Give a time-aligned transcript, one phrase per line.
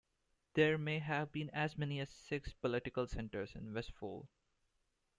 [0.55, 4.25] There may have been as many as six political centers in Vestfold.